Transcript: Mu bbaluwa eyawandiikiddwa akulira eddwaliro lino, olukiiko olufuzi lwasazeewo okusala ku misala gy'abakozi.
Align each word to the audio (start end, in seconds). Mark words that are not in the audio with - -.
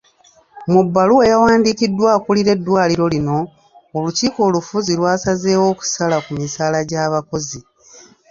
Mu 0.71 0.81
bbaluwa 0.85 1.23
eyawandiikiddwa 1.27 2.07
akulira 2.17 2.49
eddwaliro 2.55 3.05
lino, 3.13 3.37
olukiiko 3.97 4.39
olufuzi 4.47 4.91
lwasazeewo 4.99 5.65
okusala 5.73 6.17
ku 6.25 6.31
misala 6.39 6.77
gy'abakozi. 6.89 7.59